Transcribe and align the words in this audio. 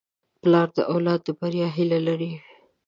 پلار 0.41 0.67
د 0.77 0.79
اولاد 0.93 1.19
د 1.23 1.29
بریا 1.39 1.67
هیله 1.77 1.99
لري. 2.07 2.31